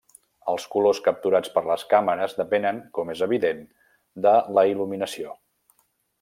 Els 0.51 0.63
colors 0.75 1.01
capturats 1.07 1.51
per 1.57 1.61
les 1.71 1.83
càmeres 1.91 2.33
depenen, 2.39 2.79
com 2.99 3.13
és 3.15 3.21
evident, 3.27 3.61
de 4.27 4.33
la 4.59 4.65
il·luminació. 4.73 5.37